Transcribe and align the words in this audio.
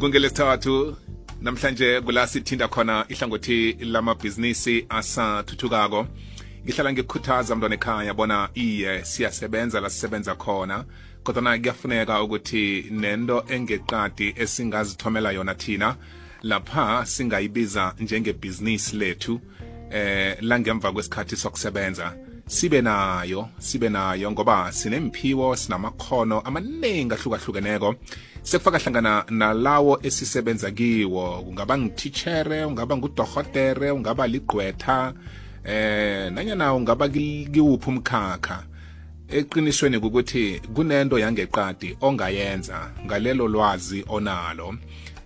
kungelesithathu 0.00 0.96
namhlanje 1.40 2.00
kula 2.00 2.26
sithinda 2.26 2.68
khona 2.68 3.04
ihlangothi 3.08 3.76
lamabhizinisi 3.80 4.86
asathuthukako. 4.88 6.06
Ngihlala 6.64 6.92
ngikukhuthaza 6.92 7.56
mntwana 7.56 7.74
ekhaya 7.74 8.14
bona 8.14 8.48
iye 8.54 9.04
siyasebenza 9.04 9.80
la 9.80 9.90
sisebenza 9.90 10.34
khona. 10.34 10.84
Kodwa 11.22 11.58
kuyafuneka 11.58 12.22
ukuthi 12.22 12.86
nento 12.90 13.44
engeqadi 13.48 14.34
esingazithomela 14.36 15.32
yona 15.32 15.54
thina 15.54 15.96
lapha 16.42 17.06
singayibiza 17.06 17.94
njengebhizinisi 18.00 18.96
lethu 18.96 19.40
eh 19.90 20.36
langemva 20.40 20.92
kwesikhathi 20.92 21.36
sokusebenza. 21.36 22.29
Sibe 22.50 22.82
nayo 22.82 23.48
sibe 23.58 23.88
nayo 23.88 24.32
ngoba 24.32 24.72
sinemphiwo 24.72 25.56
sinamakhono 25.56 26.40
amaningi 26.40 27.14
ahlukahlukeneko. 27.14 27.94
Sekufaka 28.42 28.78
hlangana 28.78 29.24
nalawo 29.30 30.00
esisebenza 30.02 30.70
kiwo. 30.70 31.42
Kungaba 31.42 31.78
ngititshere 31.78 32.64
ungaba 32.64 32.96
ngudohotere 32.96 33.90
ungaba 33.90 34.26
ligqwetha 34.26 35.12
eh 35.64 36.32
nanyana 36.32 36.74
ungaba 36.74 37.08
kiwuphi 37.08 37.88
umkhakha. 37.90 38.64
Eqinisweni 39.28 39.96
ukuthi 39.96 40.60
kunento 40.74 41.18
yangeqadi 41.18 41.96
ongayenza 42.00 42.90
ngalelo 43.06 43.48
lwazi 43.48 44.04
onalo. 44.08 44.74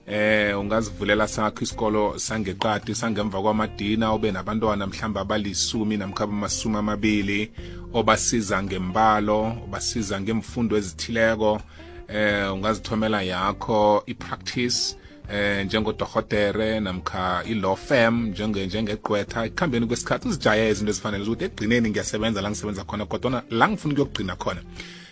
Eh 0.07 0.59
ungazivulela 0.59 1.29
sakho 1.29 1.65
isikolo 1.65 2.19
sangeqadi 2.19 2.95
sangemva 2.95 3.43
kwamadina 3.43 4.15
ube 4.15 4.33
nabantwana 4.33 4.87
mhlawumbe 4.87 5.21
abalisumi 5.21 5.97
namkhaba 5.97 6.33
amasumi 6.33 6.77
amabili 6.77 7.51
obasiza 7.93 8.63
ngembalo 8.63 9.57
obasiza 9.65 10.21
ngemfundo 10.21 10.77
ezithileko. 10.77 11.61
Eh 12.09 12.55
ungazithomela 12.55 13.23
yakho 13.23 14.03
i-practice 14.07 14.97
eh 15.33 15.65
njengodohotere 15.67 16.81
namkha 16.81 17.43
i-law 17.47 17.77
firm 17.77 18.27
njenge 18.27 18.67
njengegqwetha. 18.67 19.45
Ekuhambeni 19.47 19.87
kwesikhathi 19.87 20.29
uzijayeze 20.29 20.71
izinto 20.71 20.91
ezifanele 20.91 21.25
ukuthi 21.25 21.45
ekugcineni 21.45 21.91
ngiyasebenza 21.91 22.43
la 22.43 22.51
ngisebenza 22.51 22.85
khona 22.85 23.07
kodwa 23.07 23.43
la 23.51 23.69
ngifuna 23.69 23.93
ukuyokugcina 23.93 24.37
khona 24.37 24.61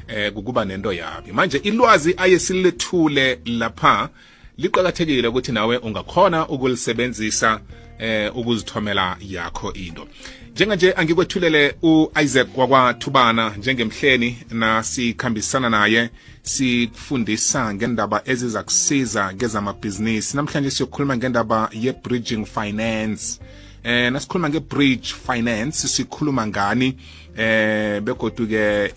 eh 0.08 0.32
kukuba 0.32 0.64
nento 0.64 0.92
yabi. 0.92 1.32
Manje 1.32 1.58
ilwazi 1.58 2.14
ayesilethule 2.16 3.40
lapha 3.44 4.08
liqakathekile 4.58 5.28
ukuthi 5.28 5.52
nawe 5.52 5.76
ungakhona 5.76 6.48
ukulisebenzisa 6.48 7.60
eh 7.98 8.36
ukuzithomela 8.36 9.16
yakho 9.20 9.72
into. 9.72 10.08
Njenganje 10.52 10.92
angikwethulele 10.92 11.74
u-isaac 11.82 12.48
wakwathubana 12.56 13.54
njengemhleni 13.58 14.38
nasikhambisana 14.50 15.70
naye 15.70 16.10
sifundisa 16.42 17.74
ngendaba 17.74 18.22
eziza 18.24 18.62
kusiza 18.62 19.32
kezamabhizinisi 19.32 20.36
namhlanje 20.36 20.70
siyokhuluma 20.70 21.16
ngendaba 21.16 21.70
ye-bridging 21.72 22.44
finance. 22.46 23.40
Eh 23.84 24.12
nasikhuluma 24.12 24.48
nge-bridge 24.48 25.14
finance 25.26 25.88
sikhuluma 25.88 26.46
ngani? 26.46 26.96
Eh 27.36 28.00
begodu-ke 28.00 28.92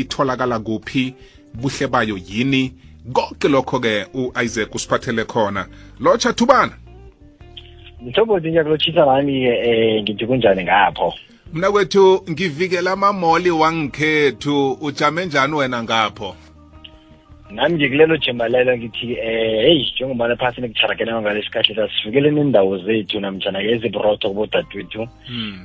itholakala 0.00 0.58
kuphi? 0.58 1.14
Buhle 1.54 1.86
bayo 1.86 2.18
yini 2.28 2.74
konke 3.12 3.48
lokho-ke 3.48 4.06
u-isaac 4.14 4.74
usiphathele 4.74 5.24
khona. 5.24 5.66
Lotsha 6.00 6.32
thubana. 6.32 6.72
Mthombothi 8.02 8.48
ngiyakulotshisa 8.48 9.06
nami-ke 9.06 9.52
um 9.68 10.02
ngithi 10.02 10.26
kunjani 10.26 10.64
ngapho? 10.64 11.14
Mna 11.52 11.70
kwethu 11.70 12.22
ngivikela 12.30 12.92
amamoli 12.92 13.50
wangikhethu 13.50 14.78
ujame 14.80 15.26
njani 15.26 15.54
wena 15.54 15.82
ngapho? 15.82 16.36
Nami 17.50 17.76
ngikulelo 17.76 18.16
jemba 18.16 18.48
lelo 18.48 18.76
ngithi 18.76 19.12
eh 19.12 19.62
heyi 19.64 19.92
njengobana 19.94 20.36
phasini 20.36 20.68
kucharakena 20.68 21.22
ngalesikhathi 21.22 21.74
sasivikeleni 21.74 22.40
indawo 22.40 22.78
zethu 22.78 23.20
namtshana-ke 23.20 23.70
ezibrotho 23.70 24.28
kubodadewethu 24.28 25.08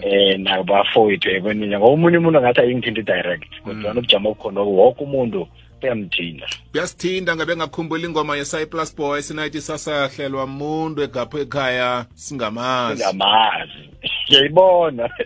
eh 0.02 0.40
nabafowethu 0.40 1.30
ebonile 1.30 1.78
ngoba 1.78 1.94
omunye 1.94 2.18
umuntu 2.18 2.38
angathi 2.40 2.62
ayingithinto 2.62 3.02
direct 3.02 3.52
kodwa 3.64 3.94
nobujama 3.94 4.30
obukhona 4.30 4.62
woke 4.62 5.03
umuntu 5.03 5.48
buyamthinda 5.84 6.48
buyasithinda 6.74 7.36
ngabe 7.36 7.56
ngakhumbula 7.56 8.08
ingoma 8.08 8.40
ye-cyplus 8.40 8.96
boy 8.96 9.22
sinayithi 9.22 9.62
sasahlelwa 9.62 10.48
muntu 10.48 11.04
egapho 11.04 11.40
ekhaya 11.44 12.06
singamazi. 12.16 13.04
Ngamazi 13.04 13.84
ngiyayibona. 14.28 15.10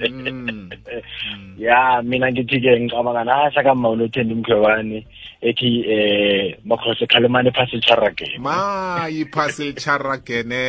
Ya 1.57 2.01
mina 2.05 2.31
ngithi-ke 2.31 2.79
ngicabanga 2.79 3.23
nasa 3.23 3.63
kamawunothenda 3.63 4.33
umkhwebani. 4.33 5.05
Ethi 5.41 5.85
eh 5.87 6.57
makhosi 6.65 7.07
khalemane 7.07 7.51
phasi 7.51 7.79
charagene 7.79 8.37
ma 8.39 9.07
iphasi 9.09 9.63
licharagene 9.63 10.63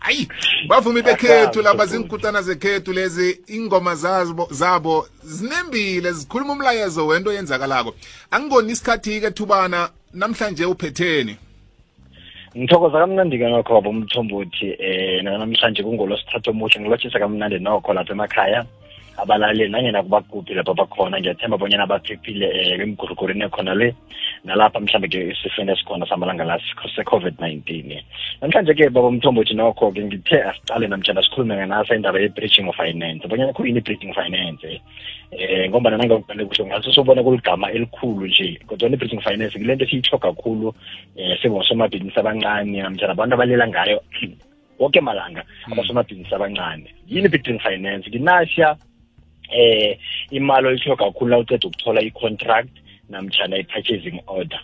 ayi 0.00 0.28
bavumi 0.68 1.02
bekhethu 1.02 1.62
laba 1.62 1.86
zinkutana 1.86 2.42
zekhethu 2.42 2.92
lezi 2.92 3.38
ingoma 3.48 3.94
zabo 3.94 4.48
zabo 4.50 5.06
zinembile 5.22 6.12
zikhuluma 6.12 6.52
umlayezo 6.52 7.06
wento 7.06 7.32
yenzakalako 7.32 7.94
angiboni 8.30 8.72
isikhathi-ke 8.72 9.30
thubana 9.30 9.88
namhlanje 10.14 10.64
uphetheni? 10.64 11.36
Ngithokoza 12.56 12.98
kamnandi-ke 12.98 13.48
nokho 13.48 13.74
baba 13.74 13.90
umthombothi 13.90 14.68
um 14.78 15.24
namhlanje 15.24 15.82
kungolosithathu 15.82 16.50
omuhle 16.50 16.80
ngilotshisa 16.80 17.18
kamnandi 17.18 17.58
nokho 17.58 17.92
lapha 17.92 18.12
emakhaya. 18.12 18.64
Abalaleli 19.16 19.70
nanyena 19.70 20.02
kubakuphi 20.02 20.54
lapho 20.54 20.74
bakhona 20.74 21.20
ngiyathemba 21.20 21.58
bonyana 21.58 21.86
baphephile 21.86 22.46
um 22.74 22.80
emgurugurweni 22.82 23.44
ekhona 23.44 23.74
le 23.74 23.94
nalapha 24.44 24.80
mhlambe 24.80 25.08
ke 25.08 25.30
isifeni 25.30 25.72
esikhona 25.72 26.06
samalanga 26.06 26.44
la 26.44 26.58
se-covid-19 26.94 28.02
namhlanje-ke 28.42 28.90
baba 28.90 29.10
mthombo 29.10 29.44
nokho-ke 29.44 30.04
ngithe 30.04 30.42
asiqale 30.42 30.86
namtshana 30.88 31.22
sikhulume 31.22 31.56
nganasa 31.56 31.94
indaba 31.94 32.20
ye-breaching 32.20 32.68
of 32.68 32.76
finance 32.76 33.26
bonyana 33.28 33.52
khuyini 33.52 33.78
i-breaching 33.78 34.14
finance? 34.14 34.80
Eh 35.30 35.70
ngoba 35.70 35.90
nangakubhale 35.90 36.44
kuhle 36.44 36.66
ngaso 36.66 36.92
sobona 36.92 37.22
kuligama 37.22 37.70
elikhulu 37.70 38.26
nje 38.26 38.58
kodwa 38.66 38.88
i-breaching 38.88 39.20
finance 39.20 39.58
kulento 39.58 39.84
esiyitho 39.84 40.18
kakhulu 40.18 40.68
um 40.68 41.36
sengosomabhizinisi 41.42 42.18
abancane 42.20 42.82
namtshana 42.82 43.12
abantu 43.12 43.34
abalela 43.34 43.68
ngayo 43.68 44.00
wonke 44.78 45.00
malanga 45.00 45.42
abasomabhizinisi 45.72 46.34
abancane 46.34 46.88
yini 47.06 47.26
i-breaching 47.26 47.60
finance? 47.60 48.10
Nginasha 48.10 48.76
eh 49.52 49.98
imali 50.30 50.66
oyithoga 50.66 51.04
kakhulu 51.04 51.30
la 51.30 51.38
uceda 51.38 51.68
ukuthola 51.68 52.00
i-contract 52.00 52.70
namtshana 53.10 53.58
i-purchasing 53.58 54.20
order. 54.26 54.60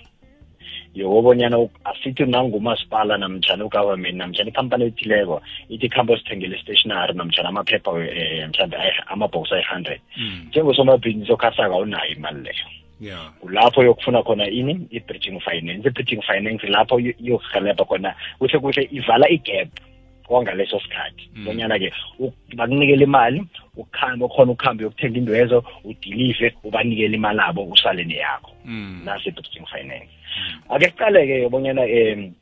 Yokobonyana 0.94 1.68
asithi 1.84 2.26
nangumasipala 2.26 3.18
namtshana 3.18 3.64
ugovernment 3.64 4.16
namtshana 4.16 4.50
ikhampani 4.50 4.84
ethileko 4.84 5.42
ithi 5.68 5.88
khambe 5.88 6.16
sithengele 6.16 6.58
stationary 6.58 7.14
namtshana 7.14 7.48
amaphepha 7.48 7.90
um 7.90 8.00
mhlawumbe 8.00 8.76
amabhokisi 9.06 9.54
ayi-hundred. 9.54 10.00
Njengosomabhizinisi 10.48 11.32
okhasaka 11.32 11.74
awunayo 11.74 12.12
imali 12.14 12.42
leyo. 12.42 12.66
Yeah 13.00 13.32
kulapho 13.40 13.82
yokufuna 13.82 14.22
khona 14.22 14.48
ini? 14.50 14.86
I-bridging 14.90 15.40
finance. 15.40 15.86
I-bridging 15.86 16.22
finance 16.22 16.66
lapho 16.66 17.00
iyokuhelebha 17.00 17.84
khona 17.84 18.14
kuhle 18.38 18.58
kuhle 18.58 18.88
ivala 18.92 19.28
igap. 19.28 19.68
Kwangaleso 20.30 20.80
sikhathi. 20.80 21.30
Bonyana-ke 21.44 21.92
bakunikela 22.56 23.02
imali 23.02 23.42
ukhambe 23.76 24.24
ukhona 24.24 24.52
ukuhambe 24.52 24.84
uyokuthenga 24.84 25.18
into 25.18 25.34
ezo 25.34 25.64
udilive 25.84 26.54
ubanikele 26.64 27.16
imali 27.16 27.40
abo 27.40 27.64
usale 27.64 28.04
neyakho. 28.04 28.52
Nasi 29.04 29.28
i-bridging 29.28 29.66
finance. 29.66 30.10
Ake 30.70 30.86
siqale-ke 30.86 31.48
bonyana 31.50 31.82
um 31.82 32.34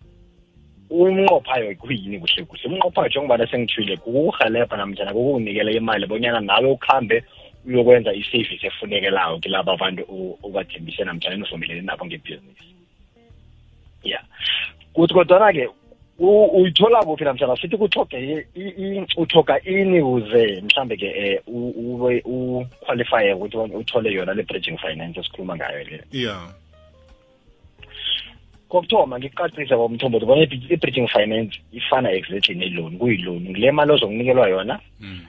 umnqophayo 0.90 1.74
kuyini 1.80 2.20
kuhle 2.20 2.44
kuhle? 2.44 2.64
Umnqophayo 2.68 3.08
njengobana 3.08 3.46
sengithile 3.46 3.96
kukuhelebha 3.96 4.76
namtshana 4.76 5.12
kukunikela 5.12 5.70
imali 5.72 6.06
bonyana 6.06 6.40
nawe 6.40 6.68
ukuhambe 6.70 7.24
uyokwenza 7.66 8.12
i-service 8.12 8.66
efunekelayo 8.66 9.38
kilabo 9.38 9.72
abantu 9.72 10.02
ubathembise 10.42 11.04
namtshana 11.04 11.34
enivumelene 11.34 11.80
nabo 11.80 12.06
ngebhizinisi 12.06 12.68
ya. 14.04 14.20
Kuthi 14.92 15.14
kodwana-ke 15.14 15.68
uyithola 16.18 17.02
kuphi 17.02 17.24
namhlanje? 17.24 17.62
Sithi 17.62 17.76
kuthoge 17.76 18.46
uthoga 19.16 19.60
ini 19.64 20.02
uze 20.02 20.62
mhlambe-ke 20.62 21.40
um 21.46 21.72
ube 21.76 22.22
uqualifye 22.24 23.34
ukuthi 23.34 23.56
uthole 23.56 24.12
yona 24.12 24.34
le 24.34 24.42
bridging 24.42 24.78
finance 24.78 25.20
esikhuluma 25.20 25.56
ngayo 25.56 25.84
le. 25.84 26.02
Yeah. 26.12 26.50
Kokuthoma 28.68 29.18
ngikuqacisa 29.18 29.76
kwamthombothi 29.76 30.26
bona 30.26 30.42
i-bridging 30.42 31.08
finance 31.08 31.60
ifana 31.72 32.10
exactly 32.10 32.54
ne-loan 32.54 32.98
kuyi-loan. 32.98 33.50
Ngile 33.50 33.72
mali 33.72 33.92
ozokunikelwa 33.92 34.48
yona 34.48 34.80
um 35.00 35.20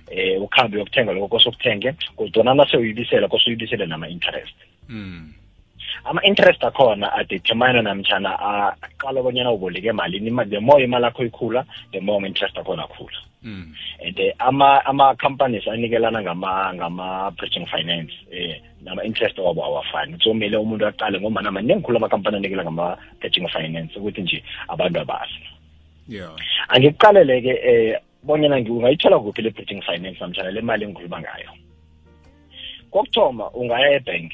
ukuhambe 0.42 0.78
uyokuthenga 0.78 1.14
lokho 1.14 1.28
kose 1.28 1.50
ukuthenge 1.50 1.94
kodwana 2.16 2.54
nase 2.54 2.78
uyibisela 2.78 3.28
kose 3.28 3.50
uyibisele 3.50 3.86
nama-interest. 3.86 4.56
Mm 4.90 5.34
ama-interest 6.06 6.64
akhona 6.64 7.14
adetermine 7.14 7.82
namtshana 7.82 8.40
aqala 8.82 9.22
bonyana 9.24 9.52
uboleke 9.52 9.92
malini. 9.92 10.32
The 10.50 10.60
more 10.60 10.80
imali 10.80 11.06
akho 11.06 11.24
ikhula 11.30 11.66
the 11.92 12.00
more 12.00 12.18
ama-interest 12.18 12.56
akhona 12.56 12.88
akhula. 12.88 13.20
Mm. 13.42 13.74
and 14.04 14.20
eh, 14.20 14.34
ama 14.40 14.82
ama 14.86 15.16
companies 15.16 15.64
anikelana 15.64 16.22
ngama 16.22 16.74
ngama 16.76 17.32
bridging 17.38 17.66
finance 17.68 18.12
eh 18.32 18.60
nama 18.82 19.04
interest 19.04 19.38
wabo 19.38 19.64
awafani. 19.64 20.18
So 20.22 20.32
kumele 20.32 20.58
umuntu 20.58 20.88
aqale 20.88 21.20
ngoba 21.22 21.42
nama 21.42 21.62
nengikhulu 21.62 21.98
ama 21.98 22.10
company 22.10 22.38
anikela 22.38 22.64
ngama 22.64 22.98
bridging 23.20 23.48
finance 23.48 23.96
ukuthi 24.00 24.22
nje 24.22 24.44
abantu 24.68 25.00
abasi 25.00 25.40
Yeah. 26.10 26.34
angikuqalele 26.70 27.42
ke 27.42 27.54
eh 27.64 28.02
bonyana 28.24 28.58
ungayithola 28.58 29.20
kuphi 29.20 29.42
le 29.42 29.50
bridging 29.52 29.82
finance 29.82 30.20
namtshana 30.20 30.52
le 30.52 30.62
mali 30.62 30.86
engikhuluma 30.86 31.22
ngayo? 31.22 31.52
Kokuthoma 32.92 33.52
ungaya 33.54 34.02
ebank. 34.02 34.34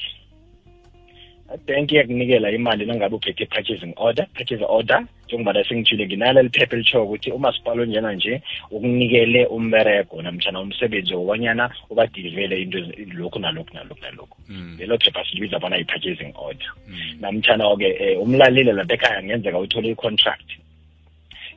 Ibhenki 1.54 1.94
iyakunikela 1.94 2.50
imali 2.50 2.86
nangabe 2.86 3.14
uphethe 3.16 3.44
i-purchasing 3.44 3.94
order 3.96 4.26
purchase 4.34 4.64
order 4.68 5.04
njengoba 5.26 5.52
la 5.52 5.64
sengitshile 5.64 6.06
nginalo 6.06 6.42
liphepha 6.42 6.76
elitshoyo 6.76 7.04
ukuthi 7.04 7.30
umasipala 7.30 7.82
onjena 7.82 8.12
nje 8.12 8.42
ukunikele 8.70 9.46
umberego 9.46 10.22
namtshana 10.22 10.60
umsebenzi 10.60 11.14
wobanyana 11.14 11.70
ubadilivele 11.90 12.62
into 12.62 12.78
ezi- 12.78 13.12
lokhu 13.14 13.38
nalokhu 13.38 13.74
nalokhu 13.74 14.02
nalokhu 14.02 14.36
Mm. 14.48 14.76
lelo 14.78 14.98
phepha 14.98 15.24
silibiza 15.24 15.58
bona 15.58 15.78
i-purchasing 15.78 16.32
order 16.36 16.68
Mm. 16.88 16.94
namtshana-ke 17.20 18.16
um 18.16 18.22
umlaleli 18.22 18.72
lapha 18.72 18.94
ekhaya 18.94 19.22
ngenzeka 19.22 19.58
uthole 19.58 19.88
i-contract 19.90 20.48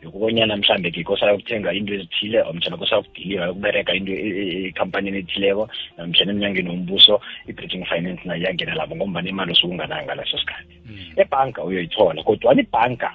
yokubonyana 0.03 0.57
mhlambe 0.57 0.91
ke 0.91 1.03
kosa 1.03 1.25
yokuthenga 1.31 1.73
into 1.73 1.93
ezithile 1.93 2.41
omtshana 2.41 2.77
kosa 2.77 2.95
yokudiliva 2.95 3.45
yokubereka 3.45 3.93
into 3.95 4.11
e- 4.11 4.29
e- 4.41 4.67
ekampanini 4.67 5.17
ethileko 5.17 5.69
namtshana 5.97 6.31
emnyangeni 6.31 6.69
wombuso 6.69 7.21
i-bridging 7.47 7.85
finance 7.85 8.21
nayo 8.25 8.41
iyangena 8.41 8.75
lapho 8.75 8.95
ngombana 8.95 9.29
imali 9.29 9.51
osuke 9.51 9.73
unganayo 9.73 10.05
ngaleso 10.05 10.37
sikhathi 10.37 10.75
Mm. 10.89 11.13
ebhanka 11.15 11.63
uyoyithola 11.63 12.23
kodwana 12.23 12.61
ibhanka 12.61 13.09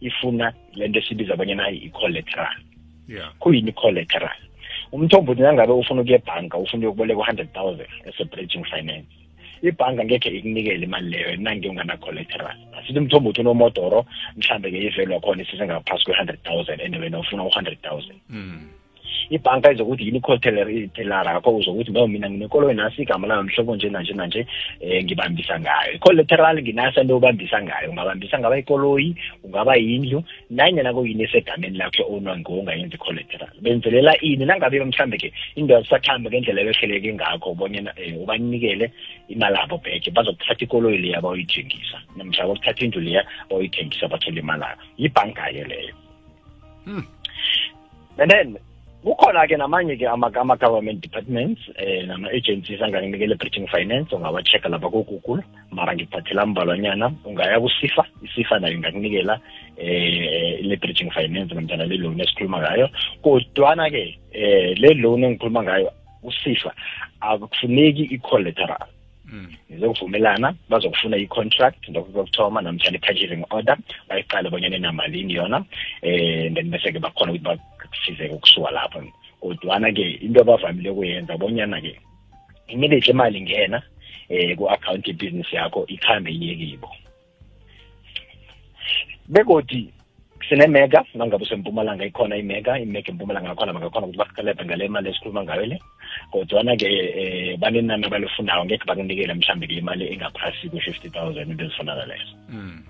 ifuna 0.00 0.52
lento 0.74 0.98
esibiza 0.98 1.34
abanyana 1.34 1.70
i-collateral 1.70 2.56
Yeah. 3.08 3.32
kuyini 3.38 3.70
i-collateral 3.70 4.36
umthombothi 4.92 5.42
nangabe 5.42 5.72
ufuna 5.72 6.00
ukuya 6.02 6.18
ebhanka 6.18 6.58
ufuna 6.58 6.88
ukuyokuboleka 6.88 7.20
u-hundred 7.20 7.52
thousand 7.52 7.86
ese-bridging 8.08 8.64
finance 8.64 9.06
ibhanka 9.62 10.04
ngekhe 10.04 10.28
ikunikele 10.30 10.84
imali 10.84 11.08
leyo 11.10 11.36
nange 11.36 11.68
ungana-collateral 11.68 12.56
asithi 12.78 12.98
umthombothi 12.98 13.40
unomodoro 13.40 14.06
mhlambe-ke 14.36 14.78
ivelu 14.78 15.12
yakhona 15.12 15.42
isize 15.42 15.66
ngaphasi 15.66 16.04
kwe-hundred 16.04 16.42
thousand 16.42 16.80
and 16.80 16.96
wena 16.96 17.18
ufuna 17.18 17.44
u-hundred 17.44 17.78
thousand 17.82 18.18
Mm. 18.30 18.68
Ibhanka 19.30 19.72
izokuthi 19.72 20.04
yini 20.04 20.18
i-collateral 20.18 21.26
yakho 21.26 21.56
uzokuthi 21.56 21.92
no 21.92 22.06
mina 22.06 22.30
nginekoloyi 22.30 22.74
nasi 22.74 23.02
igama 23.02 23.26
layo 23.26 23.42
mhlobo 23.42 23.76
nje 23.76 23.88
nanje 23.88 24.12
nanje 24.12 24.46
um 24.80 25.04
ngibambisa 25.04 25.60
ngayo. 25.60 25.92
I-collateral 25.94 26.62
nginasa 26.62 27.00
into 27.00 27.16
obambisa 27.16 27.62
ngayo. 27.62 27.90
Ungabambisa 27.90 28.38
ngaba 28.38 28.58
ikoloyi 28.58 29.14
ungaba 29.44 29.76
yindlu 29.76 30.24
nanyana 30.50 30.92
kuyini 30.92 31.22
esegameni 31.22 31.78
lakho 31.78 32.04
onwa 32.10 32.38
ngongayenzi 32.38 32.94
i-collateral. 32.94 33.50
Benzelela 33.60 34.16
ini 34.20 34.44
nangabe 34.44 34.84
mhlambe-ke 34.84 35.32
into 35.56 35.76
azisakhambe 35.76 36.30
ngendlela 36.30 36.60
ebehleleke 36.60 37.14
ngakho 37.14 37.50
ubonyana 37.50 37.92
um 37.96 38.22
ubanikele 38.22 38.90
imali 39.28 39.56
abo 39.56 39.78
bheke 39.78 40.10
bazokuthatha 40.10 40.64
ikoloyi 40.64 40.98
leya 40.98 41.20
bayoyithengisa. 41.20 41.98
Namhlaba 42.16 42.54
bakuthatha 42.54 42.84
indlu 42.84 43.00
leya 43.00 43.24
bayoyithengisa 43.50 44.08
bathole 44.08 44.40
imali 44.40 44.64
abo 44.64 44.82
yibhanka-ke 44.98 45.64
leyo. 45.64 45.94
Hmm. 46.84 47.00
and 48.18 48.30
then 48.30 48.58
kukhona-ke 49.04 49.56
namanye-ke 49.56 50.06
ama- 50.08 50.32
ama-government 50.32 51.00
departments 51.04 51.60
eh 51.76 52.06
nama-agencies 52.08 52.80
angakunikela 52.82 53.36
bridging 53.36 53.68
finance 53.68 54.08
ungaba-check 54.16 54.64
lapha 54.64 54.88
ku-google 54.88 55.42
mara 55.70 55.92
ngiphathela 55.94 56.46
mbalwanyana 56.46 57.12
ungaya 57.24 57.60
kusifa 57.60 58.04
isifa 58.24 58.58
nayo 58.58 58.74
ingakunikela 58.74 59.40
eh 59.76 60.58
le 60.64 60.76
bridging 60.76 61.10
finance 61.12 61.54
namtjana 61.54 61.84
le 61.86 61.96
loan 61.96 62.20
esikhuluma 62.20 62.58
ngayo 62.64 62.88
kodwana-ke 63.22 64.18
eh 64.32 64.72
le 64.80 64.94
loan 64.94 65.24
engikhuluma 65.24 65.62
ngayo 65.62 65.90
usifa 66.22 66.72
akufuneki 67.20 68.02
i-collateral 68.16 68.86
Mm. 68.88 68.93
Nizokuvumelana 69.68 70.54
bazokufuna 70.68 71.16
i-contract 71.16 71.88
lokuthoma 71.88 72.62
namtshana 72.62 72.96
i-purchasing 72.96 73.44
order 73.50 73.76
bayiqale 74.08 74.50
bonyana 74.50 74.76
inamalini 74.76 75.34
yona 75.34 75.64
eh 76.02 76.52
then 76.54 76.70
bese-ke 76.70 76.98
bakhona 76.98 77.32
ukuthi 77.32 77.44
bakusizeke 77.44 78.34
ukusuka 78.34 78.70
lapho. 78.70 79.02
Kodwana-ke 79.40 80.24
into 80.24 80.40
abavamile 80.40 80.92
kuyenza 80.92 81.36
bonyana-ke 81.36 82.00
immediately 82.68 83.10
imali 83.12 83.38
ingena 83.38 83.82
eh 84.28 84.56
ku-account 84.56 85.06
yebusiness 85.06 85.52
yakho 85.52 85.86
ikhambe 85.86 86.30
iye 86.30 86.54
kibo. 86.56 86.88
Begodi 89.28 89.92
sinemega 90.48 91.04
nangabe 91.14 91.44
usempumalanga 91.44 92.04
ikhona 92.04 92.36
imega 92.36 92.78
imega 92.78 93.12
empumalanga 93.12 93.48
ngakhona 93.48 93.72
bangakhona 93.72 94.06
ukuthi 94.06 94.18
bakuhelebhe 94.18 94.64
ngale 94.64 94.88
mali 94.88 95.08
esikhuluma 95.10 95.44
ngayo 95.44 95.66
le. 95.66 95.78
Kodwana-ke 96.30 96.88
um 97.54 97.60
banenani 97.60 98.06
abalifunayo 98.06 98.64
ngekhe 98.64 98.84
bakunikele 98.86 99.34
mhlambe-ke 99.34 99.74
imali 99.74 100.12
engaphasi 100.12 100.68
kwe-fifty 100.68 101.08
thousand 101.10 101.50
into 101.50 101.64
ezifana 101.64 102.06
lezo 102.06 102.34
Mm. 102.48 102.82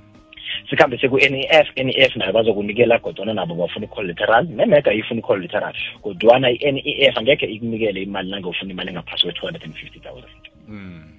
sikhambe 0.71 0.99
seku-n 0.99 1.35
e 1.35 1.47
f. 1.51 1.69
N 1.77 1.91
e 1.91 2.01
f 2.01 2.17
nayo 2.17 2.33
bazokunikela 2.33 2.99
kodwana 2.99 3.35
nabo 3.35 3.55
bafuna 3.55 3.87
i-collateral 3.87 4.47
nemega 4.49 4.93
ifuna 4.93 5.21
i-collateral 5.21 5.75
kodwana 6.03 6.51
i-n 6.51 6.79
e 6.79 7.07
f 7.11 7.19
angekhe 7.19 7.47
ikunikele 7.47 8.03
imali 8.03 8.31
nange 8.31 8.49
ufuna 8.49 8.71
imali 8.71 8.91
engaphasi 8.91 9.23
kwe-two 9.23 9.47
hundred 9.47 9.65
and 9.65 9.75
fifty 9.75 10.01
thousand. 10.01 10.45
Mm. 10.69 11.15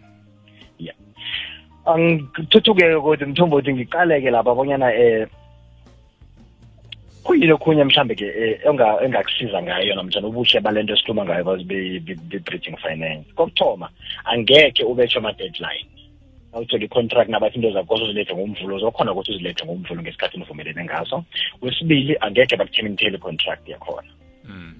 angithuthuke 1.85 2.95
ukuthi 2.95 3.25
mthombothi 3.25 3.73
ngiqaleke 3.73 4.29
lapha 4.29 4.55
bonyana 4.55 4.85
um 4.85 5.25
kuyini 7.25 7.51
okhunye 7.53 7.83
mhlambe-ke 7.83 8.27
um 8.69 8.77
engakusiza 9.03 9.61
ngayo 9.61 9.95
namtshana 9.95 10.27
ubuhle 10.27 10.59
balento 10.61 10.93
esikhuluma 10.93 11.25
ngayo 11.25 11.43
bazi 11.43 11.63
be-bridging 11.65 12.77
finance? 12.77 13.25
Kokuthoma 13.35 13.89
angekhe 14.25 14.83
ubetshe 14.83 15.17
ama-deadline. 15.17 15.89
Awuthole 16.53 16.85
i-contract 16.85 17.29
nabathi 17.29 17.55
into 17.55 17.71
zakho 17.71 17.95
uzilethe 17.95 18.33
ngomvulo 18.33 18.79
zokhona 18.79 19.11
ukuthi 19.11 19.31
uzilethe 19.31 19.65
ngomvulo 19.65 20.01
ngesikhathi 20.01 20.37
nivumelene 20.37 20.83
ngaso. 20.85 21.23
Kwesibili 21.59 22.17
angekhe 22.21 22.55
bakuterminatele 22.55 23.17
i-contract 23.17 23.67
yakhona. 23.67 24.09
Mm. 24.45 24.75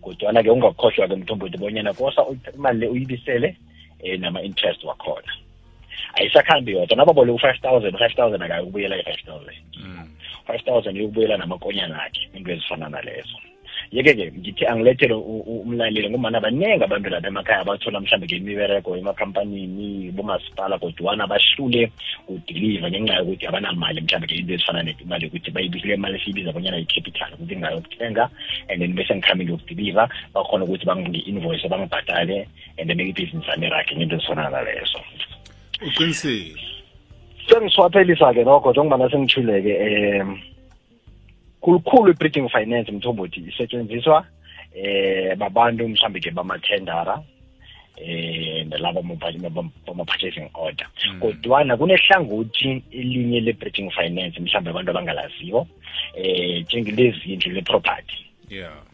kodwana-ke 0.00 0.50
ungakhohlwa-ke 0.50 1.16
mthombothi 1.16 1.58
bonyana 1.58 1.92
kosa 1.92 2.22
uyi- 2.22 2.54
imali 2.54 2.78
le 2.80 2.86
uyibisele 2.88 3.56
um 4.04 4.20
nama-interest 4.20 4.84
wakhona. 4.84 5.32
Ayisakhambi 6.14 6.72
yodwa 6.72 6.96
nababoleka 6.96 7.34
u-five 7.34 7.60
thousand 7.60 7.94
u-five 7.94 8.14
thousand 8.16 8.42
akayokubuyela 8.42 8.96
i-five 8.96 9.22
thousand. 9.26 9.56
Mm. 9.76 10.08
Five 10.50 10.64
thousand 10.66 10.96
yokubuyela 10.96 11.36
namakonyana 11.38 12.02
akhe 12.02 12.28
into 12.34 12.50
ezifana 12.50 12.88
nalezo. 12.88 13.38
Yeke-ke 13.92 14.32
ngithi 14.38 14.66
angilethele 14.66 15.14
u- 15.14 15.44
u- 15.46 15.62
umlaleli 15.62 16.10
ngombana 16.10 16.40
baningi 16.40 16.84
abantu 16.84 17.10
lapha 17.10 17.28
emakhaya 17.28 17.60
abathola 17.60 18.00
mhlawumbe 18.00 18.26
ngemibereko 18.26 18.96
emakhampanini 18.96 20.10
bomasipala 20.14 20.78
kodwana 20.78 21.26
bahlule 21.26 21.90
kudiliva 22.26 22.90
ngenxa 22.90 23.18
yokuthi 23.18 23.46
abanamali 23.46 24.00
mhlawumbe 24.00 24.34
into 24.34 24.54
ezifana 24.54 24.82
nemali 24.82 25.24
yokuthi 25.24 25.50
bayibikile 25.50 25.94
imali 25.94 26.16
esiyibiza 26.16 26.52
bonyana 26.52 26.76
yi-capital 26.76 27.34
ukuthi 27.34 27.56
ngayokuthenga 27.56 28.24
and 28.68 28.78
then 28.80 28.92
bese 28.94 29.14
ngikhambile 29.14 29.50
yokudiliva 29.50 30.08
bakhona 30.34 30.64
ukuthi 30.64 30.86
bangi-invoice 30.86 31.68
bangibhadale 31.68 32.46
and 32.78 32.86
then 32.86 33.00
ibhizinisi 33.00 33.50
ami 33.50 33.68
rakhe 33.68 33.96
ngento 33.96 34.16
ezifana 34.16 34.50
nalezo. 34.50 35.00
Uqinisile. 35.82 36.60
Sengiswaphelisa-ke 37.48 38.44
nokho 38.44 38.70
njengobana 38.72 39.10
sengithule-ke 39.10 39.74
um 40.20 40.40
khulukhulu 41.60 42.10
i-breeding 42.10 42.48
finance 42.48 42.92
mthombothi 42.92 43.40
isetshenziswa 43.40 44.26
eh 44.74 45.36
babantu 45.36 45.88
mhlambe-ke 45.88 46.30
bamathendara 46.30 47.22
eh 47.96 48.66
nalaba 48.68 49.02
bama-purchasing 49.02 50.48
order. 50.54 50.86
Mm. 51.06 51.20
kodwana 51.20 51.76
kunehlangothi 51.76 52.82
elinye 52.92 53.40
le-breeding 53.40 53.90
finance 53.90 54.40
mhlambe 54.40 54.70
abantu 54.70 54.90
abangalaziyo 54.90 55.66
eh 56.14 56.62
njengelezindlu 56.64 57.52
le-property. 57.52 58.26
Yeah. 58.48 58.89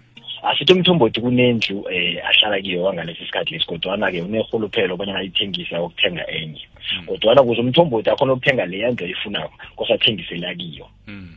Asithi 0.46 0.72
umthombothi 0.72 1.20
kunendlu 1.20 1.84
eh 1.90 2.22
ahlala 2.28 2.60
kiyo 2.62 2.82
wangalesi 2.82 3.24
sikhathi 3.26 3.52
lesi 3.54 3.66
kodwana-ke 3.66 4.22
unerhuluphelo 4.22 4.94
obanyana 4.94 5.18
ayithengise 5.18 5.76
ukuthenga 5.78 6.24
enye. 6.30 6.62
Mm. 6.98 7.06
kodwana 7.06 7.42
kuze 7.42 7.60
umthombothi 7.60 8.10
akhona 8.10 8.32
ukuthenga 8.32 8.66
leya 8.66 8.90
ndlu 8.90 9.04
ayifunako 9.06 9.52
kosathengisela 9.76 10.54
kiyo 10.54 10.86
Mm. 11.06 11.36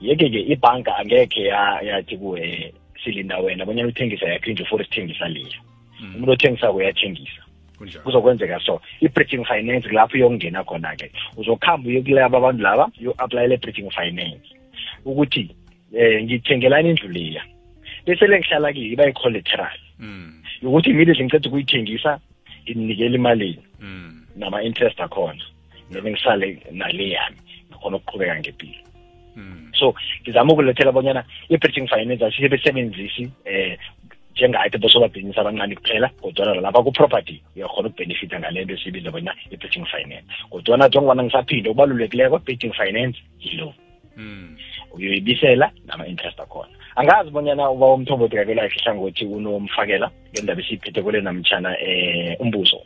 yeke-ke 0.00 0.40
ibhanka 0.40 0.96
angekhe 0.98 1.42
ya- 1.44 1.80
yathi 1.82 2.16
kuwe 2.16 2.72
silinda 3.04 3.38
wena 3.38 3.64
bonyana 3.66 3.88
uthengisa 3.88 4.26
yakho 4.28 4.50
indlu 4.50 4.66
for 4.66 4.84
sithengisa 4.84 5.28
leya 5.28 5.58
Mm. 6.00 6.14
umuntu 6.16 6.32
othengisako 6.32 6.76
uyathengisa. 6.76 7.42
Kunjalo. 7.78 8.04
Kuzokwenzeka 8.04 8.60
so 8.60 8.80
i-bridging 9.00 9.44
finance 9.44 9.88
kulapho 9.88 10.16
uyokungena 10.16 10.64
khona-ke. 10.64 11.10
Uzokuhamba 11.36 11.88
uyokulaba 11.88 12.38
abantu 12.38 12.62
laba 12.62 12.90
uyo-aplayela 13.00 13.54
i-bridging 13.54 13.90
finance. 13.90 14.48
Ukuthi 15.04 15.48
um 15.92 16.22
ngithengelani 16.24 16.90
indlu 16.90 17.08
leya 17.08 17.42
bese 18.10 18.26
le 18.26 18.38
ngihlala 18.38 18.72
kiyo 18.72 18.92
iba 18.92 19.06
yi-collateral 19.06 19.78
Mm. 19.98 20.42
yokuthi 20.62 20.90
immediately 20.90 21.24
ngiceda 21.24 21.48
ukuyithengisa 21.48 22.20
nginikela 22.66 23.14
imalini 23.14 23.62
Mm. 23.80 24.26
nama-interest 24.36 25.00
akhona 25.00 25.44
then 25.92 26.04
ngisale 26.10 26.58
nale 26.72 27.10
yami 27.10 27.36
ngikhona 27.70 27.96
ukuqhubeka 27.96 28.40
ngempilo 28.40 28.82
so 29.78 29.94
ngizama 30.22 30.52
ukulethela 30.52 30.92
bonyana 30.92 31.24
i-bridging 31.48 31.88
finance 31.88 32.24
asisebenzisi 32.24 33.30
eh 33.44 33.78
njengathi 34.34 34.78
bosobabhizinisi 34.78 35.40
abancane 35.40 35.74
kuphela 35.76 36.08
kodwana 36.20 36.60
lapha 36.60 36.82
ku-property 36.82 37.42
uyakhona 37.56 37.88
ukubhenefitha 37.88 38.40
ngale 38.40 38.64
nto 38.64 38.74
esiyibiza 38.74 39.10
bona 39.10 39.34
i-bridging 39.50 39.86
finance 39.86 40.26
kodwana 40.50 40.88
njengobana 40.88 41.22
ngisaphinde 41.24 41.70
okubalulekileko 41.70 42.38
bridging 42.38 42.72
finance 42.72 43.18
yilo 43.40 43.74
Mm. 44.16 44.56
Uyoyibisela 44.94 45.70
nama-interest 45.86 46.40
akhona 46.40 46.68
angazi 46.96 47.30
bonyana 47.30 47.70
uba 47.70 47.86
umthombothi 47.94 48.36
kakelakhe 48.36 48.76
ihlangothi 48.80 49.24
unomfakela 49.24 50.10
ngendaba 50.32 50.60
esiyiphethe 50.60 51.02
kule 51.02 51.20
namtshana 51.20 51.80
eh 51.80 52.36
umbuzo 52.40 52.80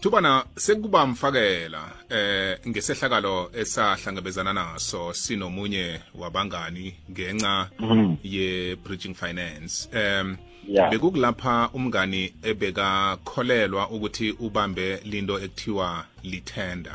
Thubana 0.00 0.44
sekuba 0.56 1.06
mfakela 1.06 1.82
eh 2.10 2.58
ngesehlakalo 2.68 3.50
esahlangabezana 3.60 4.52
naso 4.52 5.12
sinomunye 5.12 6.00
wabangani 6.18 6.94
ngenxa 7.10 7.70
Mhm. 7.80 8.16
ye 8.24 8.76
bridging 8.76 9.14
finance 9.14 9.88
em 9.92 10.36
Yeah. 10.68 10.90
bekukulapha 10.90 11.70
umngani 11.74 12.32
ebekakholelwa 12.42 13.90
ukuthi 13.90 14.30
ubambe 14.30 14.96
linto 15.04 15.38
ekuthiwa 15.38 16.04
lithenda 16.24 16.94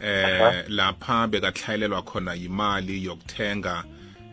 eh 0.00 0.64
lapha 0.68 1.26
bekatlhayelelwa 1.26 2.02
khona 2.02 2.34
yimali 2.34 3.04
yokuthenga 3.04 3.84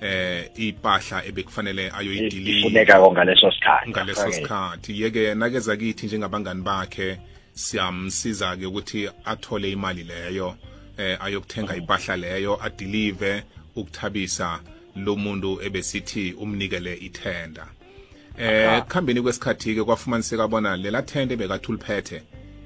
eh 0.01 0.49
ipahla 0.55 1.25
ebekufanele 1.25 1.91
ayoyidiliva 1.91 2.59
ifunekako 2.59 3.11
ngaleso 3.11 3.51
sikhathi. 3.51 3.89
ngaleso 3.89 4.31
sikhathi. 4.31 5.01
Yeke 5.01 5.35
nakeza 5.35 5.75
kithi 5.77 6.05
njengabangani 6.05 6.61
bakhe 6.61 7.17
siyamsiza 7.53 8.57
ke 8.57 8.65
ukuthi 8.65 9.09
athole 9.25 9.71
imali 9.71 10.03
leyo 10.03 10.55
eh 10.97 11.17
ayokuthenga 11.21 11.75
impahla 11.75 12.17
leyo 12.17 12.63
adilive 12.63 13.43
ukuthabisa 13.75 14.59
lo 14.95 15.15
muntu 15.15 15.59
ebesithi 15.61 16.33
umnikele 16.33 16.93
ithenda. 16.95 17.67
Eh 18.37 18.69
Aha. 18.69 18.81
kuhambeni 18.81 19.21
kwesikhathi 19.21 19.75
ke 19.75 19.83
kwafumaniseka 19.83 20.47
bona 20.47 20.77
lela 20.77 21.01
thende 21.01 21.35
bekathi 21.35 21.67
uliphethe 21.71 22.21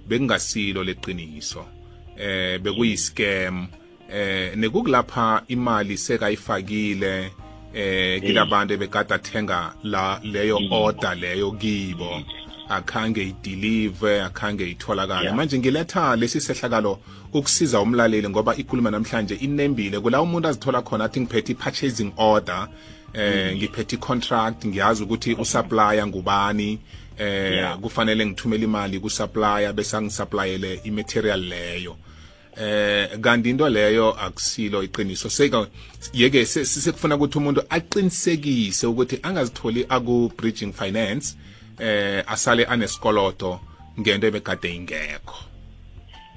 bekungasilo 0.07 0.83
leqiniso. 0.83 1.78
Eh 2.19 2.59
bekuyi-scam 2.59 3.67
eh 4.13 4.55
nekukulapha 4.55 5.43
imali 5.47 5.97
sekayifakile 5.97 7.31
eh 7.73 8.21
kilabantu 8.21 8.73
ebekade 8.73 9.13
athenga 9.13 9.73
la 9.83 10.19
leyo 10.23 10.59
order 10.71 11.15
leyo 11.15 11.51
kibo. 11.51 12.21
Akhange 12.69 13.23
idilive 13.23 14.21
akhange 14.21 14.69
itholakale. 14.69 15.31
Manje 15.31 15.59
ngiletha 15.59 16.15
lesi 16.15 16.41
sehlakalo 16.41 16.99
ukusiza 17.33 17.81
umlaleli 17.81 18.29
ngoba 18.29 18.55
ikhuluma 18.55 18.91
namhlanje 18.91 19.35
inembile. 19.35 19.99
Kula 19.99 20.21
umuntu 20.21 20.47
azithola 20.47 20.81
khona 20.81 21.05
athi 21.05 21.21
ngiphethe 21.21 21.51
i-purchasing 21.51 22.11
order 22.17 22.67
eh 23.13 23.55
ngiphethe 23.55 23.95
i-contract 23.95 24.65
ngiyazi 24.65 25.03
ukuthi 25.03 25.33
usupplier 25.33 26.07
ngubani 26.07 26.79
eh 27.17 27.77
kufanele 27.81 28.25
ngithumele 28.25 28.63
imali 28.63 28.99
kusupplier 28.99 29.73
bese 29.73 29.97
angisupplyele 29.97 30.81
i-material 30.83 31.39
leyo. 31.39 31.95
Eh 32.59 33.19
kanti 33.21 33.49
into 33.49 33.69
leyo 33.69 34.11
akusilo 34.13 34.83
iqiniso. 34.83 35.29
Seka 35.29 35.67
yeke 36.13 36.45
se- 36.45 36.65
sekufuna 36.65 37.15
ukuthi 37.15 37.37
umuntu 37.37 37.61
aqinisekise 37.69 38.87
ukuthi 38.87 39.19
angazitholi 39.23 39.85
aku 39.89 40.31
bridging 40.37 40.73
finance 40.73 41.37
eh 41.79 42.23
asale 42.27 42.65
anesikoloto 42.65 43.59
ngento 43.99 44.27
ebekade 44.27 44.75
ingekho. 44.75 45.35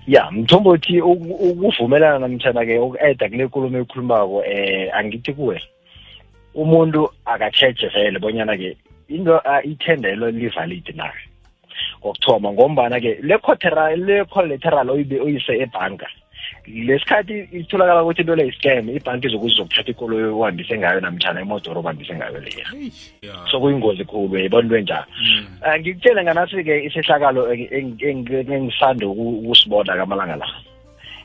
Ya 0.06 0.30
mthombothi 0.30 1.00
uku- 1.00 1.50
ukuvumelana 1.50 2.18
namtshana-ke 2.18 2.78
uku-eda 2.78 3.28
kule 3.28 3.44
nkulumo 3.44 3.78
ekhulumako 3.78 4.44
eh 4.44 4.90
angithi 4.94 5.32
kuwe 5.32 5.62
umuntu 6.54 7.10
akatsheje 7.24 7.88
vele 7.88 8.18
bonyana-ke 8.18 8.76
into 9.08 9.40
ithendelo 9.64 10.30
livalid 10.30 10.94
na? 10.94 11.12
Kokuthoma 12.02 12.52
ngombana-ke 12.52 13.18
le 13.22 13.38
collateral 13.38 14.00
le 14.00 14.24
collateral 14.24 14.88
oyibe- 14.90 15.20
oyise 15.20 15.52
ebhanka 15.62 16.06
lesikhathi 16.66 17.48
itholakala 17.52 18.02
ukuthi 18.02 18.20
into 18.22 18.34
le 18.36 18.44
yi-scam 18.46 18.88
ibhanki 18.88 19.26
izokuthi 19.26 19.52
izokuthatha 19.54 19.90
ikoloyi 19.90 20.24
ohambise 20.24 20.78
ngayo 20.78 21.00
namtshana 21.00 21.40
imodoro 21.42 21.80
ohambise 21.80 22.14
ngayo 22.14 22.38
leya 22.40 22.66
yeah. 23.22 23.46
so 23.50 23.60
kuyingozi 23.60 24.04
khulu 24.04 24.36
yayibona 24.36 24.64
into 24.66 24.76
enjalo 24.76 25.06
Mm. 25.22 25.46
Ah, 25.62 25.78
ngikutshele 25.78 26.22
nganasi-ke 26.24 26.84
isehlakalo 26.86 27.52
eng- 27.54 27.70
eng- 27.70 27.98
eng- 27.98 28.52
engisanda 28.52 29.06
uku- 29.06 29.38
ukusibona 29.44 29.96
kamalanga 29.96 30.36
la 30.36 30.48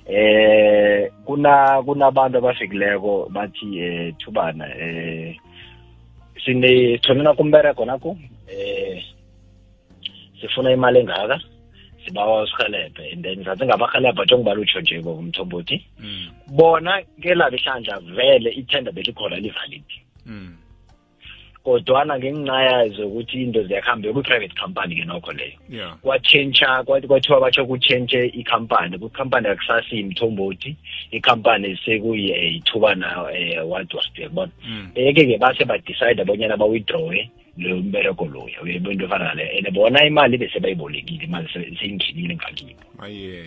eh 0.09 1.11
kuna 1.25 1.81
kunabantu 1.85 2.37
abafikileko 2.37 3.27
bathi 3.29 3.79
eh 3.79 4.13
thubana 4.19 4.65
eh 4.79 5.35
sine 6.45 6.97
thonena 6.97 7.33
kumbereko 7.33 7.85
nakho 7.85 8.17
eh 8.47 9.03
sifuna 10.41 10.71
imali 10.71 10.99
engaka 10.99 11.41
sibawa 12.05 12.43
usihelebhe 12.43 13.11
and 13.13 13.23
then 13.23 13.43
sathi 13.45 13.65
ngabahelebha 13.65 14.23
njengobala 14.23 14.59
utsho 14.61 14.81
nje 14.81 14.99
umthombothi 14.99 15.85
Mm. 15.99 16.27
bona 16.47 17.01
kelabo 17.21 17.55
ihlandla 17.55 17.99
vele 17.99 18.49
ithenda 18.51 18.91
belikhona 18.91 19.35
livalid 19.39 19.83
Mm. 20.25 20.55
kodwana 21.63 22.17
ngenxa 22.19 22.61
yazo 22.63 23.07
ukuthi 23.07 23.43
into 23.43 23.63
ziyakuhamba 23.63 24.13
kwi-private 24.13 24.55
company 24.61 24.95
ke 24.95 25.05
nokho 25.05 25.31
leyo 25.33 25.59
yeah 25.69 25.97
kwatshentsha 26.01 26.83
kwathi 26.83 27.07
kwathiwa 27.07 27.39
batsho 27.41 27.65
kutshentshe 27.65 28.25
ikhampani 28.25 28.97
kukhampani 28.99 29.47
akusasiyi 29.47 30.03
mthombothi 30.03 30.75
ikhampani 31.11 31.77
sekuyithubana 31.85 33.23
um 33.23 33.69
what 33.69 33.93
was 33.93 34.05
uyakubona 34.17 34.51
Mm. 34.67 34.91
yeke-ke 34.95 35.37
base 35.37 35.65
badicide 35.65 36.23
bonyana 36.23 36.57
bawithdrawe 36.57 37.29
loyo 37.57 37.77
mbereko 37.77 38.25
loya 38.25 38.61
uyayibona 38.63 38.93
into 38.93 39.05
efana 39.05 39.25
naleyo 39.25 39.49
and 39.57 39.73
bona 39.73 40.05
imali 40.05 40.37
bese 40.37 40.59
bayibolekile 40.59 41.23
imali 41.25 41.47
se- 41.53 41.75
seyingenile 41.79 42.35
ngakibo 42.35 42.83
aye. 42.99 43.43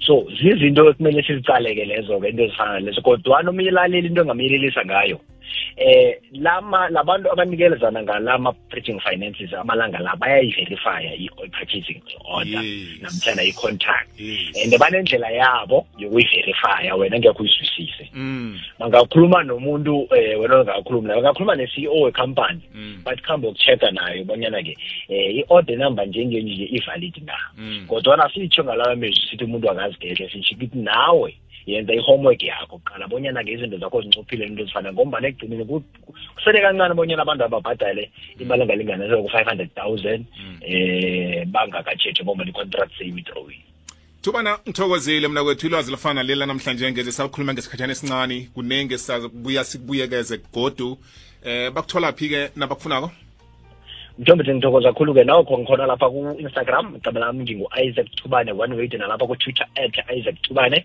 So 0.00 0.26
zizinto 0.42 0.90
ekumele 0.90 1.22
sizicaleke 1.22 1.84
lezo-ke 1.84 2.28
into 2.28 2.42
ezifana 2.44 2.72
nalezo 2.72 3.00
kodwana 3.02 3.50
omunye 3.50 3.70
laleli 3.70 4.06
into 4.08 4.20
engamyelelisa 4.22 4.84
ngayo 4.84 5.20
eh 5.76 6.18
lama 6.32 6.88
labantu 6.88 7.32
abanikelezana 7.32 8.02
ngalama 8.02 8.52
bridging 8.70 9.00
finances 9.00 9.52
amalanga 9.54 9.98
la 9.98 10.16
bayayiverifya 10.16 11.14
i-purchasing 11.14 12.02
order 12.24 12.62
Yes. 12.62 13.02
namtshana 13.02 13.42
i-contract 13.42 14.20
yes 14.20 14.64
and 14.64 14.78
banendlela 14.78 15.30
yabo 15.30 15.86
yokuyiverifya 15.98 16.94
wena 16.94 17.18
ngekho 17.18 17.42
uyizwisise 17.42 18.10
mm. 18.14 18.60
bangakhuluma 18.78 19.42
nomuntu 19.42 20.08
eh 20.16 20.40
wena 20.40 20.56
ongakhulumi 20.56 21.08
naye 21.08 21.20
bangakhuluma 21.22 21.54
ne-CEO 21.56 22.00
wecompany 22.00 22.60
Mm. 22.74 23.00
bathi 23.04 23.22
khambe 23.22 23.48
ukuchecka 23.48 23.90
nayo 23.90 24.24
bonyana-ke 24.24 24.76
eh 25.08 25.36
i-order 25.36 25.76
number 25.78 26.06
njengenje 26.06 26.54
nje 26.54 26.64
i-valid 26.64 27.22
na 27.26 27.34
Mm. 27.58 27.84
kodwana 27.88 28.30
sitsho 28.34 28.64
ngalawa 28.64 28.96
mezwi 28.96 29.26
sithi 29.30 29.44
umuntu 29.44 29.70
akazigehle 29.70 30.30
sitsho 30.30 30.54
ukuthi 30.54 30.78
nawe 30.78 31.36
yenza 31.66 31.92
i-homework 31.94 32.42
yakho 32.42 32.78
qala 32.84 33.08
bonyana-ke 33.08 33.52
izinto 33.52 33.78
zakho 33.78 34.02
zincophile 34.02 34.46
into 34.46 34.62
ezifana 34.62 34.92
ngombana 34.92 35.28
ekugcineni 35.28 35.64
ku- 35.64 35.80
ku- 36.04 36.14
kusele 36.34 36.60
kancane 36.60 36.94
bonyana 36.94 37.22
abantu 37.22 37.44
ababhadale 37.44 38.10
imali 38.40 38.62
engalinganisela 38.62 39.22
ku-five 39.22 39.48
hundred 39.48 39.70
thousand 39.74 40.24
eh 40.60 41.44
bangakatshetshi 41.46 42.24
ngombana 42.24 42.50
i-contract 42.50 42.92
seyi-withdrawile 42.98 43.62
thubana 44.22 44.58
ngithokozile 44.68 45.28
mna 45.28 45.44
kwethu 45.44 45.66
ilwazi 45.66 45.90
lifana 45.90 46.22
lela 46.22 46.46
namhlanje 46.46 46.92
ngeze 46.92 47.12
sakhuluma 47.12 47.52
ngesikhathana 47.54 47.92
esincane 47.92 48.48
kuningi 48.54 48.98
sabuya 48.98 49.64
sikubuyekeze 49.64 50.38
godu. 50.54 50.98
Eh 51.44 51.70
bakuthola 51.70 52.12
phi 52.12 52.28
ke 52.28 52.50
nabakufunako? 52.56 53.10
Mthombe 54.18 54.54
ngithokoza 54.54 54.92
kakhulu-ke 54.92 55.24
nokho 55.24 55.58
ngikhona 55.58 55.86
lapha 55.86 56.10
ku-instagram. 56.10 56.96
Igama 56.96 57.20
lami 57.20 57.44
ngingu-isaac 57.44 58.08
thubane 58.16 58.52
one 58.52 58.74
way 58.74 58.88
nalapha 58.88 59.26
ku-twitter 59.26 59.66
at 59.76 59.98
isaac 60.16 60.36
thubane. 60.42 60.84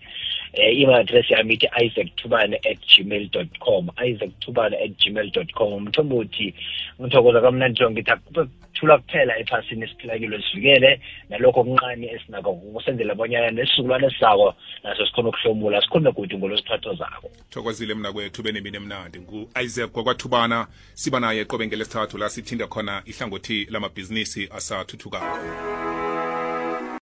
Eh 0.52 0.80
email 0.80 1.00
address 1.00 1.30
yami 1.30 1.54
ithi 1.54 1.68
isaac 1.84 2.16
thubane 2.16 2.56
at 2.56 2.78
gmail 2.86 3.30
dot 3.30 3.58
com 3.58 3.90
isaac 4.06 4.30
thubane 4.40 4.74
at 4.74 4.90
gmail 4.98 5.30
dot 5.32 5.52
com. 5.52 5.84
Mthombe 5.84 6.14
uthi 6.14 6.54
ngithokoza 7.00 7.40
kamnandi 7.40 7.80
nto 7.80 7.90
ngithi 7.90 8.10
akuthula 8.10 8.98
kuphela 8.98 9.38
ephasini 9.38 9.84
esiphila 9.84 10.18
kilo 10.18 10.42
sivikele 10.42 11.00
nalokho 11.28 11.60
okuncane 11.60 12.06
esinako 12.06 12.54
kusenzela 12.54 13.14
bonyana 13.14 13.50
nesizukulwane 13.50 14.06
esizako 14.06 14.54
naso 14.84 15.06
sikhona 15.06 15.28
ukuhlomula 15.28 15.82
sikhulume 15.82 16.12
kude 16.12 16.36
ngolosiphatho 16.36 16.94
zako. 16.94 17.30
Thokozile 17.50 17.94
mna 17.94 18.12
kwethu 18.12 18.42
benemini 18.42 18.76
emnandi. 18.76 19.18
Ngu-isaac 19.18 19.90
kwakwathubana 19.90 20.66
siba 20.94 21.20
naye 21.20 21.44
qobe 21.44 21.66
ngelesithathu 21.66 22.18
la 22.18 22.28
sithinde 22.28 22.66
khona 22.66 23.02
ihlangothi 23.28 23.66
lamabhizinisi 23.70 24.48
asathuthukako 24.50 25.38